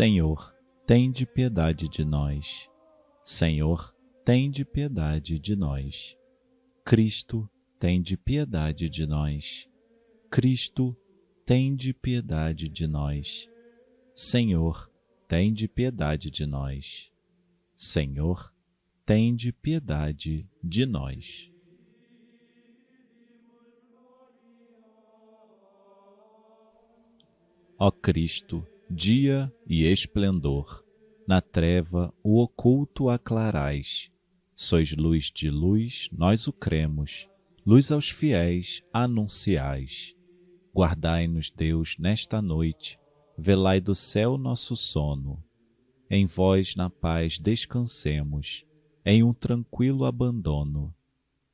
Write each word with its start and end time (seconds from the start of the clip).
Senhor, 0.00 0.56
tende 0.86 1.26
piedade 1.26 1.86
de 1.86 2.06
nós. 2.06 2.70
Senhor, 3.22 3.94
tende 4.24 4.64
piedade 4.64 5.38
de 5.38 5.54
nós. 5.54 6.16
Cristo, 6.82 7.46
tende 7.78 8.16
piedade 8.16 8.88
de 8.88 9.06
nós. 9.06 9.68
Cristo, 10.30 10.96
tende 11.44 11.92
piedade 11.92 12.66
de 12.70 12.86
nós. 12.86 13.46
Senhor, 14.14 14.90
tende 15.28 15.68
piedade 15.68 16.30
de 16.30 16.46
nós. 16.46 17.12
Senhor, 17.76 18.54
tende 19.04 19.52
piedade 19.52 20.48
de 20.64 20.86
nós. 20.86 21.52
Ó 27.78 27.90
Cristo, 27.90 28.66
dia 28.90 29.52
e 29.68 29.84
esplendor. 29.84 30.84
Na 31.26 31.40
treva 31.40 32.12
o 32.24 32.42
oculto 32.42 33.08
aclarais. 33.08 34.10
Sois 34.52 34.96
luz 34.96 35.30
de 35.32 35.48
luz, 35.48 36.08
nós 36.12 36.48
o 36.48 36.52
cremos. 36.52 37.28
Luz 37.64 37.92
aos 37.92 38.10
fiéis 38.10 38.82
anunciais. 38.92 40.16
Guardai-nos, 40.74 41.50
Deus, 41.50 41.96
nesta 42.00 42.42
noite. 42.42 42.98
Velai 43.38 43.80
do 43.80 43.94
céu 43.94 44.36
nosso 44.36 44.74
sono. 44.76 45.42
Em 46.10 46.26
vós 46.26 46.74
na 46.74 46.90
paz 46.90 47.38
descansemos, 47.38 48.64
em 49.04 49.22
um 49.22 49.32
tranquilo 49.32 50.04
abandono. 50.04 50.92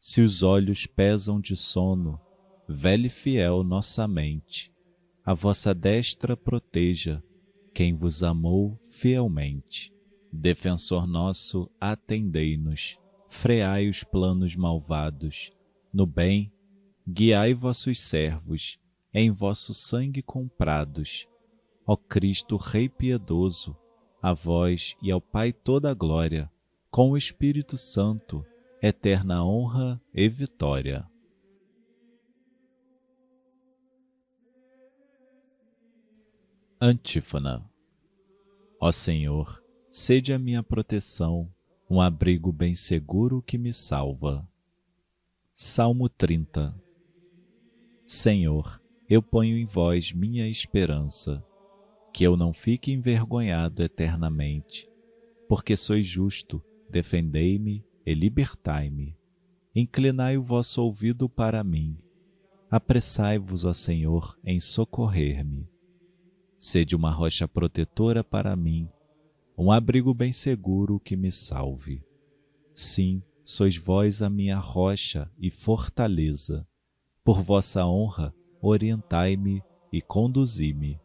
Se 0.00 0.20
os 0.20 0.42
olhos 0.42 0.84
pesam 0.84 1.40
de 1.40 1.56
sono, 1.56 2.20
vele 2.68 3.08
fiel 3.08 3.62
nossa 3.62 4.08
mente 4.08 4.69
a 5.30 5.32
vossa 5.32 5.72
destra 5.72 6.36
proteja 6.36 7.22
quem 7.72 7.94
vos 7.94 8.24
amou 8.24 8.76
fielmente. 8.90 9.94
Defensor 10.32 11.06
nosso, 11.06 11.70
atendei-nos, 11.80 12.98
freai 13.28 13.88
os 13.88 14.02
planos 14.02 14.56
malvados. 14.56 15.52
No 15.92 16.04
bem, 16.04 16.52
guiai 17.08 17.54
vossos 17.54 18.00
servos, 18.00 18.76
em 19.14 19.30
vosso 19.30 19.72
sangue 19.72 20.20
comprados. 20.20 21.28
Ó 21.86 21.96
Cristo, 21.96 22.56
Rei 22.56 22.88
piedoso, 22.88 23.76
a 24.20 24.32
vós 24.32 24.96
e 25.00 25.12
ao 25.12 25.20
Pai 25.20 25.52
toda 25.52 25.92
a 25.92 25.94
glória, 25.94 26.50
com 26.90 27.10
o 27.10 27.16
Espírito 27.16 27.78
Santo, 27.78 28.44
eterna 28.82 29.44
honra 29.44 30.02
e 30.12 30.28
vitória. 30.28 31.08
Antífona 36.82 37.62
Ó 38.80 38.90
Senhor, 38.90 39.62
sede 39.90 40.32
a 40.32 40.38
minha 40.38 40.62
proteção, 40.62 41.46
um 41.90 42.00
abrigo 42.00 42.50
bem 42.50 42.74
seguro 42.74 43.42
que 43.42 43.58
me 43.58 43.70
salva. 43.70 44.48
Salmo 45.54 46.08
30 46.08 46.74
Senhor, 48.06 48.80
eu 49.10 49.20
ponho 49.20 49.58
em 49.58 49.66
vós 49.66 50.14
minha 50.14 50.48
esperança, 50.48 51.44
que 52.14 52.24
eu 52.24 52.34
não 52.34 52.50
fique 52.50 52.90
envergonhado 52.90 53.82
eternamente, 53.82 54.88
porque 55.46 55.76
sois 55.76 56.06
justo, 56.06 56.64
defendei-me 56.88 57.84
e 58.06 58.14
libertai-me. 58.14 59.14
Inclinai 59.76 60.38
o 60.38 60.42
vosso 60.42 60.82
ouvido 60.82 61.28
para 61.28 61.62
mim. 61.62 61.98
Apressai-vos, 62.70 63.66
ó 63.66 63.74
Senhor, 63.74 64.34
em 64.42 64.58
socorrer-me 64.58 65.69
Sede 66.62 66.94
uma 66.94 67.10
rocha 67.10 67.48
protetora 67.48 68.22
para 68.22 68.54
mim, 68.54 68.86
um 69.56 69.72
abrigo 69.72 70.12
bem 70.12 70.30
seguro 70.30 71.00
que 71.00 71.16
me 71.16 71.32
salve. 71.32 72.04
Sim, 72.74 73.22
sois 73.42 73.78
vós 73.78 74.20
a 74.20 74.28
minha 74.28 74.58
rocha 74.58 75.30
e 75.38 75.50
fortaleza. 75.50 76.68
Por 77.24 77.42
vossa 77.42 77.86
honra, 77.86 78.34
orientai-me 78.60 79.62
e 79.90 80.02
conduzi-me. 80.02 81.00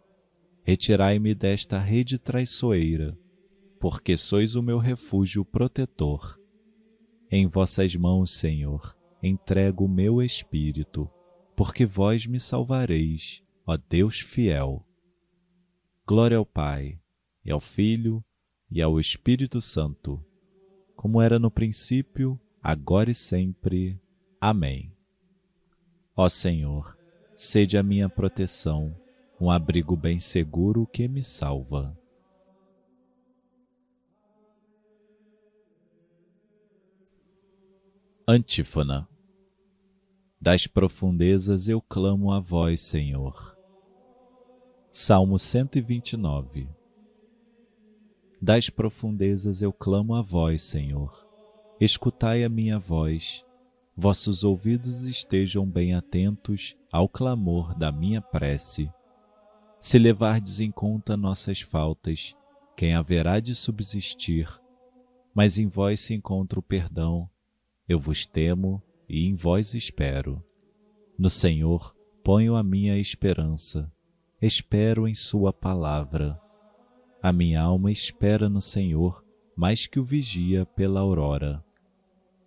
Retirai-me 0.62 1.34
desta 1.34 1.80
rede 1.80 2.20
traiçoeira, 2.20 3.18
porque 3.80 4.18
sois 4.18 4.58
o 4.58 4.62
meu 4.62 4.78
refúgio 4.78 5.46
protetor. 5.46 6.38
Em 7.32 7.48
vossas 7.48 7.96
mãos, 7.96 8.32
Senhor, 8.32 8.94
entrego 9.24 9.86
o 9.86 9.90
meu 9.90 10.22
espírito, 10.22 11.10
porque 11.56 11.86
vós 11.86 12.28
me 12.28 12.42
salvareis, 12.42 13.42
ó 13.66 13.78
Deus 13.78 14.20
fiel. 14.20 14.86
Glória 16.08 16.38
ao 16.38 16.46
Pai, 16.46 17.00
e 17.44 17.50
ao 17.50 17.60
Filho, 17.60 18.24
e 18.70 18.80
ao 18.80 19.00
Espírito 19.00 19.60
Santo, 19.60 20.24
como 20.96 21.20
era 21.20 21.40
no 21.40 21.50
princípio, 21.50 22.40
agora 22.62 23.10
e 23.10 23.16
sempre. 23.16 24.00
Amém. 24.40 24.96
Ó 26.16 26.30
Senhor, 26.30 26.96
sede 27.36 27.76
a 27.76 27.82
minha 27.82 28.08
proteção, 28.08 28.96
um 29.42 29.50
abrigo 29.50 29.96
bem 29.96 30.20
seguro 30.20 30.86
que 30.86 31.08
me 31.08 31.24
salva. 31.24 31.98
Antífona 38.28 39.10
Das 40.40 40.68
profundezas 40.68 41.68
eu 41.68 41.82
clamo 41.82 42.32
a 42.32 42.40
vós, 42.40 42.82
Senhor 42.82 43.55
Salmo 44.98 45.38
129 45.38 46.70
Das 48.42 48.70
profundezas 48.70 49.62
eu 49.62 49.74
clamo 49.74 50.16
a 50.16 50.22
vós, 50.22 50.64
Senhor. 50.64 51.28
Escutai 51.82 52.46
a 52.46 52.50
minha 52.50 52.80
voz. 52.80 53.44
Vossos 53.94 54.46
ouvidos 54.46 55.04
estejam 55.04 55.70
bem 55.70 55.94
atentos 55.94 56.78
ao 56.90 57.10
clamor 57.10 57.78
da 57.78 57.92
minha 57.92 58.22
prece. 58.22 58.90
Se 59.82 60.00
levardes 60.00 60.62
em 60.62 60.72
conta 60.72 61.18
nossas 61.18 61.60
faltas, 61.60 62.34
quem 62.78 62.96
haverá 62.96 63.42
de 63.42 63.54
subsistir? 63.54 64.48
Mas 65.34 65.58
em 65.58 65.68
vós 65.68 66.00
se 66.00 66.14
encontra 66.14 66.58
o 66.58 66.64
perdão. 66.64 67.30
Eu 67.86 68.00
vos 68.00 68.26
temo 68.26 68.82
e 69.10 69.28
em 69.28 69.36
vós 69.36 69.74
espero. 69.74 70.42
No 71.20 71.30
Senhor 71.30 71.94
ponho 72.24 72.56
a 72.56 72.64
minha 72.64 72.98
esperança 72.98 73.94
espero 74.42 75.08
em 75.08 75.14
Sua 75.14 75.54
palavra. 75.54 76.40
A 77.22 77.32
minha 77.32 77.62
alma 77.62 77.92
espera 77.92 78.50
no 78.50 78.62
Senhor, 78.62 79.24
mais 79.56 79.88
que 79.88 80.00
o 80.00 80.04
vigia 80.04 80.66
pela 80.66 81.00
aurora. 81.00 81.64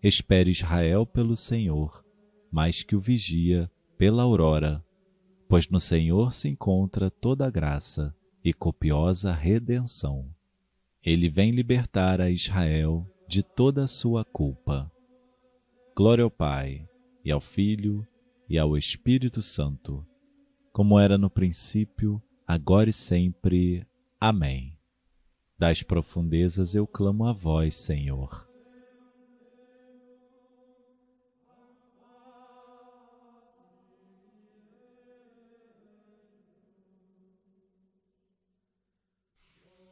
Espere 0.03 0.51
Israel 0.51 1.05
pelo 1.07 1.35
Senhor, 1.35 2.05
mais 2.51 2.83
que 2.83 2.95
o 2.95 3.01
vigia 3.01 3.71
pela 3.97 4.23
aurora, 4.23 4.85
pois 5.49 5.69
no 5.69 5.81
Senhor 5.81 6.33
se 6.33 6.49
encontra 6.49 7.11
toda 7.11 7.47
a 7.47 7.51
graça 7.51 8.15
e 8.45 8.53
copiosa 8.53 9.33
redenção. 9.33 10.31
Ele 11.03 11.29
vem 11.29 11.51
libertar 11.51 12.21
a 12.21 12.31
Israel 12.31 13.07
de 13.27 13.43
toda 13.43 13.85
a 13.85 13.89
sua 13.89 14.25
culpa. 14.25 14.91
Glória 15.97 16.23
ao 16.23 16.31
Pai, 16.31 16.87
e 17.25 17.33
ao 17.33 17.41
Filho, 17.41 18.07
e 18.49 18.57
ao 18.57 18.77
Espírito 18.77 19.43
Santo, 19.43 20.07
como 20.79 20.97
era 20.97 21.19
no 21.19 21.29
princípio, 21.29 22.23
agora 22.47 22.89
e 22.89 22.93
sempre. 22.93 23.85
Amém. 24.21 24.79
Das 25.59 25.83
profundezas 25.83 26.73
eu 26.73 26.87
clamo 26.87 27.25
a 27.25 27.33
vós, 27.33 27.75
Senhor. 27.75 28.49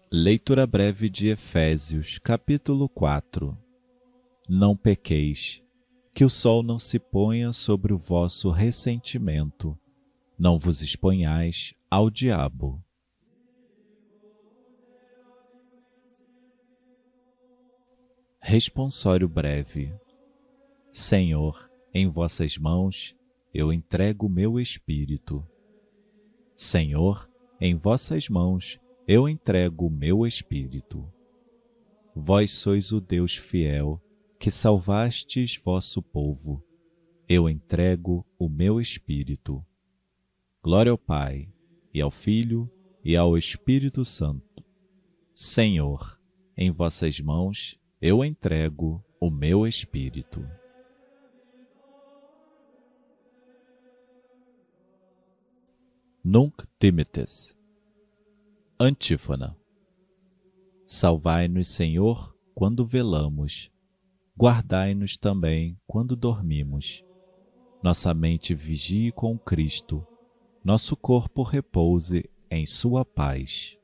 Leitura 0.08 0.68
breve 0.68 1.10
de 1.10 1.26
Efésios, 1.26 2.16
capítulo 2.18 2.88
4 2.88 3.58
Não 4.48 4.76
pequeis, 4.76 5.60
que 6.14 6.24
o 6.24 6.30
sol 6.30 6.62
não 6.62 6.78
se 6.78 7.00
ponha 7.00 7.52
sobre 7.52 7.92
o 7.92 7.98
vosso 7.98 8.52
ressentimento, 8.52 9.76
não 10.38 10.58
vos 10.58 10.82
exponhais 10.82 11.74
ao 11.90 12.10
diabo. 12.10 12.82
Responsório 18.40 19.28
breve 19.28 19.92
Senhor, 20.92 21.70
em 21.92 22.08
vossas 22.08 22.56
mãos 22.56 23.14
eu 23.52 23.72
entrego 23.72 24.26
o 24.26 24.30
meu 24.30 24.58
espírito. 24.60 25.46
Senhor, 26.54 27.28
em 27.60 27.74
vossas 27.74 28.28
mãos 28.28 28.78
eu 29.06 29.28
entrego 29.28 29.86
o 29.86 29.90
meu 29.90 30.26
espírito. 30.26 31.06
Vós 32.14 32.50
sois 32.52 32.92
o 32.92 33.00
Deus 33.00 33.36
fiel, 33.36 34.00
que 34.38 34.50
salvastes 34.50 35.60
vosso 35.62 36.00
povo. 36.00 36.62
Eu 37.28 37.48
entrego 37.48 38.26
o 38.38 38.48
meu 38.48 38.80
espírito. 38.80 39.64
Glória 40.66 40.90
ao 40.90 40.98
Pai, 40.98 41.48
e 41.94 42.00
ao 42.00 42.10
Filho, 42.10 42.68
e 43.04 43.16
ao 43.16 43.38
Espírito 43.38 44.04
Santo. 44.04 44.64
Senhor, 45.32 46.20
em 46.56 46.72
vossas 46.72 47.20
mãos 47.20 47.78
eu 48.02 48.24
entrego 48.24 49.00
o 49.20 49.30
meu 49.30 49.64
espírito. 49.64 50.44
Nunc 56.24 56.66
timites 56.80 57.56
Antífona 58.80 59.56
Salvai-nos, 60.84 61.68
Senhor, 61.68 62.36
quando 62.56 62.84
velamos, 62.84 63.70
guardai-nos 64.36 65.16
também 65.16 65.78
quando 65.86 66.16
dormimos. 66.16 67.04
Nossa 67.80 68.12
mente 68.12 68.52
vigie 68.52 69.12
com 69.12 69.38
Cristo, 69.38 70.04
nosso 70.66 70.96
corpo 70.96 71.44
repouse 71.44 72.28
em 72.50 72.66
Sua 72.66 73.04
paz. 73.04 73.78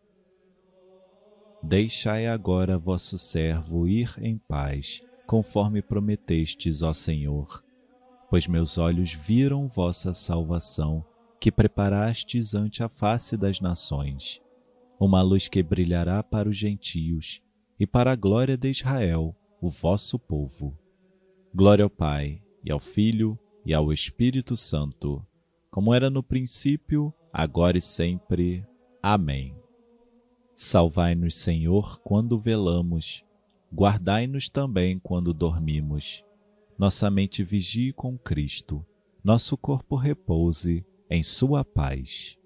Deixai 1.62 2.26
agora 2.26 2.76
vosso 2.76 3.16
servo 3.16 3.86
ir 3.86 4.12
em 4.20 4.36
paz, 4.36 5.00
conforme 5.24 5.80
prometestes, 5.80 6.82
ó 6.82 6.92
Senhor, 6.92 7.62
pois 8.28 8.48
meus 8.48 8.78
olhos 8.78 9.12
viram 9.12 9.68
vossa 9.68 10.12
salvação, 10.12 11.04
que 11.38 11.52
preparastes 11.52 12.52
ante 12.52 12.82
a 12.82 12.88
face 12.88 13.36
das 13.36 13.60
nações 13.60 14.42
uma 14.98 15.22
luz 15.22 15.46
que 15.46 15.62
brilhará 15.62 16.20
para 16.20 16.48
os 16.48 16.56
gentios 16.56 17.40
e 17.78 17.86
para 17.86 18.10
a 18.10 18.16
glória 18.16 18.56
de 18.56 18.70
Israel, 18.70 19.36
o 19.60 19.70
vosso 19.70 20.18
povo. 20.18 20.76
Glória 21.54 21.84
ao 21.84 21.90
Pai, 21.90 22.42
e 22.64 22.72
ao 22.72 22.80
Filho, 22.80 23.38
e 23.64 23.72
ao 23.72 23.92
Espírito 23.92 24.56
Santo, 24.56 25.24
como 25.72 25.94
era 25.94 26.10
no 26.10 26.22
princípio, 26.22 27.14
agora 27.32 27.78
e 27.78 27.80
sempre. 27.80 28.62
Amém. 29.02 29.56
Salvai-nos, 30.54 31.34
Senhor, 31.34 31.98
quando 32.00 32.38
velamos, 32.38 33.24
guardai-nos 33.72 34.50
também 34.50 34.98
quando 34.98 35.32
dormimos. 35.32 36.22
Nossa 36.78 37.10
mente 37.10 37.42
vigie 37.42 37.90
com 37.90 38.18
Cristo, 38.18 38.84
nosso 39.24 39.56
corpo 39.56 39.96
repouse 39.96 40.84
em 41.08 41.22
Sua 41.22 41.64
paz. 41.64 42.36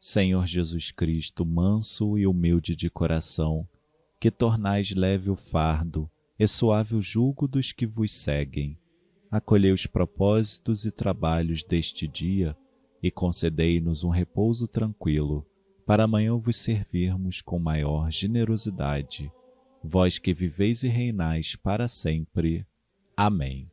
Senhor 0.00 0.46
Jesus 0.46 0.90
Cristo, 0.92 1.44
manso 1.44 2.16
e 2.16 2.26
humilde 2.26 2.74
de 2.74 2.88
coração, 2.88 3.68
que 4.18 4.30
tornais 4.30 4.94
leve 4.94 5.28
o 5.28 5.36
fardo 5.36 6.10
e 6.38 6.46
suave 6.48 6.96
o 6.96 7.02
jugo 7.02 7.46
dos 7.46 7.70
que 7.70 7.84
vos 7.84 8.10
seguem. 8.10 8.78
Acolhei 9.34 9.72
os 9.72 9.84
propósitos 9.84 10.86
e 10.86 10.92
trabalhos 10.92 11.64
deste 11.64 12.06
dia 12.06 12.56
e 13.02 13.10
concedei-nos 13.10 14.04
um 14.04 14.08
repouso 14.08 14.68
tranquilo, 14.68 15.44
para 15.84 16.04
amanhã 16.04 16.36
vos 16.36 16.54
servirmos 16.54 17.42
com 17.42 17.58
maior 17.58 18.12
generosidade. 18.12 19.32
Vós 19.82 20.20
que 20.20 20.32
viveis 20.32 20.84
e 20.84 20.88
reinais 20.88 21.56
para 21.56 21.88
sempre. 21.88 22.64
Amém. 23.16 23.68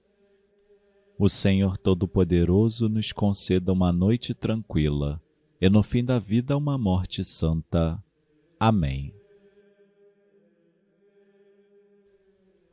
O 1.16 1.30
Senhor 1.30 1.78
Todo-Poderoso 1.78 2.90
nos 2.90 3.12
conceda 3.12 3.72
uma 3.72 3.94
noite 3.94 4.34
tranquila 4.34 5.22
e 5.62 5.70
no 5.70 5.84
fim 5.84 6.04
da 6.04 6.18
vida 6.18 6.58
uma 6.58 6.76
morte 6.76 7.24
santa. 7.24 8.04
Amém. 8.60 9.14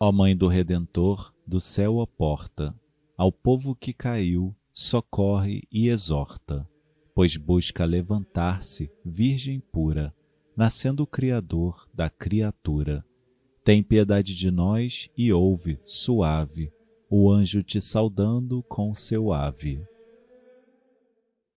Ó 0.00 0.12
Mãe 0.12 0.36
do 0.36 0.46
Redentor, 0.46 1.34
do 1.44 1.60
céu 1.60 2.00
a 2.00 2.06
porta, 2.06 2.72
ao 3.16 3.32
povo 3.32 3.74
que 3.74 3.92
caiu, 3.92 4.54
socorre 4.72 5.64
e 5.72 5.88
exorta, 5.88 6.64
pois 7.12 7.36
busca 7.36 7.84
levantar-se, 7.84 8.92
virgem 9.04 9.58
pura, 9.58 10.14
nascendo 10.56 11.02
o 11.02 11.06
Criador 11.06 11.88
da 11.92 12.08
criatura. 12.08 13.04
Tem 13.64 13.82
piedade 13.82 14.36
de 14.36 14.52
nós 14.52 15.10
e 15.16 15.32
ouve, 15.32 15.80
suave, 15.84 16.72
o 17.10 17.28
anjo 17.28 17.60
te 17.64 17.80
saudando 17.80 18.62
com 18.68 18.94
seu 18.94 19.32
ave. 19.32 19.84